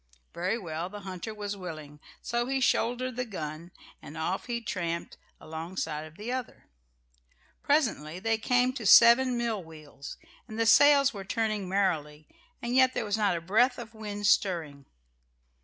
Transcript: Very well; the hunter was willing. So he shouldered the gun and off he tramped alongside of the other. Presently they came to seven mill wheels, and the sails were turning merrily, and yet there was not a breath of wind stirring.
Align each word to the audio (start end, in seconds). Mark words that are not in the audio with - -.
Very 0.33 0.57
well; 0.57 0.89
the 0.89 1.01
hunter 1.01 1.31
was 1.31 1.55
willing. 1.55 1.99
So 2.23 2.47
he 2.47 2.59
shouldered 2.59 3.15
the 3.17 3.23
gun 3.23 3.69
and 4.01 4.17
off 4.17 4.47
he 4.47 4.59
tramped 4.59 5.15
alongside 5.39 6.05
of 6.07 6.17
the 6.17 6.31
other. 6.31 6.65
Presently 7.61 8.17
they 8.17 8.39
came 8.39 8.73
to 8.73 8.85
seven 8.87 9.37
mill 9.37 9.63
wheels, 9.63 10.17
and 10.47 10.57
the 10.57 10.65
sails 10.65 11.13
were 11.13 11.23
turning 11.23 11.69
merrily, 11.69 12.27
and 12.63 12.75
yet 12.75 12.95
there 12.95 13.05
was 13.05 13.15
not 13.17 13.37
a 13.37 13.41
breath 13.41 13.77
of 13.77 13.93
wind 13.93 14.25
stirring. 14.25 14.87